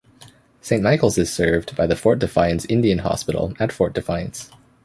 [0.61, 4.49] Saint Michaels is served by the Fort Defiance Indian Hospital at Fort Defiance.